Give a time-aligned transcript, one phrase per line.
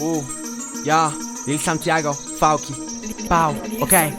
[0.00, 0.22] Ooh,
[0.84, 1.10] yeah,
[1.46, 2.74] Lil Santiago, Fauci,
[3.28, 4.12] Pau, okay.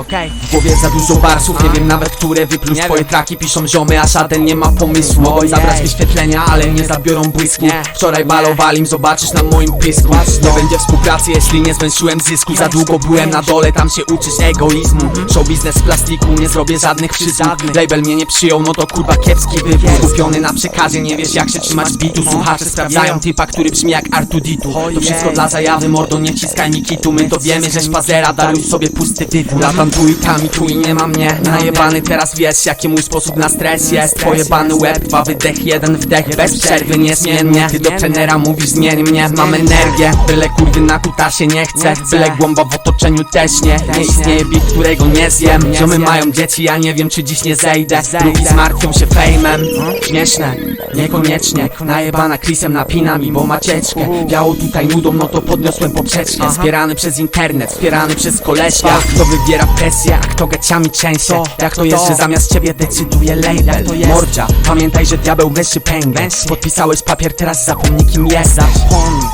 [0.00, 0.30] Okej.
[0.42, 2.76] W głowie za dużo barsów, nie wiem nawet które wypluć.
[2.76, 5.22] Nie Twoje traki piszą ziomy, a żaden nie ma pomysłu.
[5.22, 7.66] Mogą zabrać wyświetlenia, ale nie zabiorą błysku.
[7.94, 10.08] Wczoraj balowali zobaczysz na moim pysku.
[10.42, 12.56] Nie będzie współpracy, jeśli nie zwęszyłem zysku.
[12.56, 15.10] Za długo byłem na dole, tam się uczysz egoizmu.
[15.32, 17.74] Show biznes z plastiku, nie zrobię żadnych przysług.
[17.74, 19.90] Label mnie nie przyjął, no to kurwa kiepski wybór.
[19.98, 22.22] Skupiony na przekazie, nie wiesz jak się trzymać bitu.
[22.30, 26.82] Słuchacze sprawdzają typa, który brzmi jak Artuditu To wszystko dla zajawy, mordo, nie ciskaj mi
[26.82, 29.60] kitu My to wiemy, że szpazera, daruj sobie pusty wybór.
[29.60, 31.40] Latam tu i tam i tu i nie ma mnie.
[31.44, 34.22] Najebany teraz wiesz, jaki mój sposób na stres jest.
[34.24, 36.36] Pojebany łeb, dwa wydech, jeden wdech.
[36.36, 39.28] Bez przerwy, niezmiennie Ty do trenera mówisz, zmień mnie.
[39.36, 41.94] Mam energię, byle kurwy na kutasie nie chcę.
[42.10, 43.76] Byle głąba w otoczeniu też nie.
[43.98, 45.74] Nie istnieje beat, którego nie zjem.
[45.74, 48.02] Ziomy mają dzieci, ja nie wiem czy dziś nie zejdę.
[48.20, 49.60] Drugi zmartwią się fejmem.
[50.06, 50.56] Śmieszne,
[50.94, 51.68] niekoniecznie.
[51.80, 54.26] Najebana Chrisem napina mi, bo ma cieczkę.
[54.26, 56.50] Biało tutaj nudą, no to podniosłem poprzeczkę.
[56.50, 58.98] Wspierany przez internet, wspierany przez kolesia.
[59.14, 61.34] Kto wybiera presję, a kto geciami trzęsie.
[61.34, 63.86] To, Jak to jest, że zamiast ciebie decyduje label?
[63.86, 64.08] To jest?
[64.08, 66.28] Mordzia, pamiętaj, że diabeł węszy pęgę.
[66.48, 69.28] Podpisałeś papier, teraz zapomnij kim jesteś Zapomnij.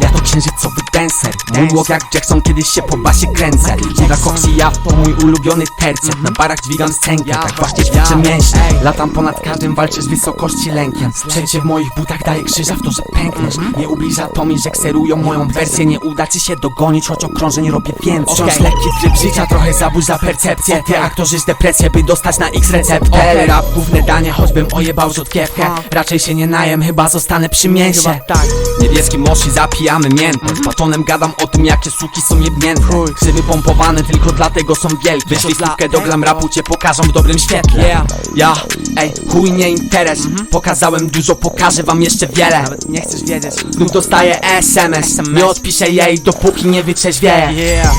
[0.00, 3.76] Ja to księżycowy dancer Moonwalk jak Jackson, kiedyś się po basie kręcę.
[3.98, 6.22] Dziwa Coxy, ja to mój ulubiony tercet.
[6.22, 6.90] Na barach dźwigam
[7.26, 8.60] Ja, tak właśnie ćwiczę mięśnie.
[8.82, 11.12] Latam ponad każdym, walczę z wysokości lękiem.
[11.28, 13.54] Przejście w moich butach daje krzyża w to, że pękniesz.
[13.76, 15.86] Nie ubliża to mi, że kserują moją wersję.
[15.86, 18.62] Nie uda ci się dogonić, choć okrążeń robię więcej Okej.
[18.62, 20.82] lekki tryb życia, trochę zaburza percepcję.
[20.86, 23.18] Ty aktorzy z depresję, by dostać na X receptę.
[23.18, 23.46] Okej.
[23.46, 25.66] Rap główne danie, choćbym ojebał rzutkiewkę.
[25.90, 28.20] Raczej się nie najem, chyba zostanę przy mięsie.
[28.28, 28.46] tak.
[28.80, 30.46] Niebieskim moshi zapijamy miętę
[30.96, 33.14] Gadam o tym jakie suki są jebnięte Chuj.
[33.14, 37.38] Krzywy pompowane tylko dlatego są wielkie dla stówkę do glam rapu cię pokażą w dobrym
[37.38, 37.82] świetle.
[37.88, 38.06] Yeah.
[38.34, 38.54] Ja,
[38.96, 40.20] ej, chuj nie interes.
[40.50, 42.62] Pokazałem dużo, pokażę wam jeszcze wiele.
[42.62, 43.54] Nawet nie chcesz wiedzieć.
[43.70, 45.20] Znów dostaję SMS.
[45.32, 47.52] Nie odpiszę jej dopóki nie wytrzeźwieję.
[47.52, 47.94] Yeah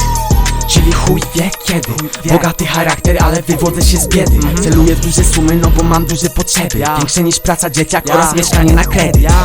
[0.70, 1.92] Czyli chuj wie kiedy.
[2.26, 4.40] Bogaty charakter, ale wywodzę się z biedy.
[4.64, 6.80] Celuję w duże sumy, no bo mam duże potrzeby.
[6.80, 6.98] Ja.
[6.98, 8.14] Większe niż praca dzieciak Ja.
[8.14, 9.22] oraz mieszkanie na kredyt.
[9.22, 9.44] Ja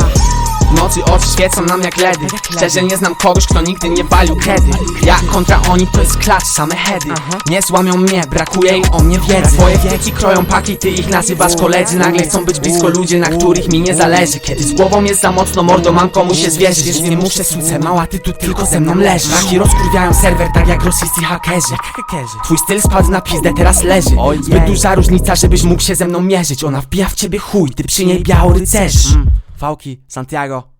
[0.75, 2.27] w nocy oczy świecą nam jak ledy.
[2.51, 4.65] Szczerze nie znam kogoś, kto nigdy nie walił kredyt
[5.03, 7.37] Ja kontra oni to jest klacz, same heady Aha.
[7.49, 9.51] Nie złamią mnie, brakuje im o mnie wiedzy.
[9.51, 11.97] Swoje wtyki kroją paki, ty ich nazywasz koledzy.
[11.97, 14.39] Nagle chcą być blisko ludzie, na których mi nie zależy.
[14.39, 16.87] Kiedy z głową jest za mocno mordo, mam komu się zwierzyć.
[16.87, 19.43] Już nie muszę suce, mała ty tu tylko ze mną leżysz.
[19.43, 21.75] Taki rozkurwiają serwer tak jak rosyjscy hakerzy.
[22.43, 24.09] Twój styl spadł na pizdę, teraz leży.
[24.41, 26.63] Zbyt duża różnica, żebyś mógł się ze mną mierzyć.
[26.63, 29.09] Ona wbija w ciebie chuj, ty przy niej biało rycerzy
[29.65, 30.74] Fałki, Santiago